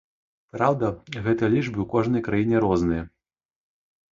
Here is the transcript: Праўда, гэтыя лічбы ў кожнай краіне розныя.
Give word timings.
Праўда, 0.55 0.87
гэтыя 1.27 1.49
лічбы 1.55 1.73
ў 1.81 1.85
кожнай 1.93 2.25
краіне 2.29 2.57
розныя. 2.67 3.03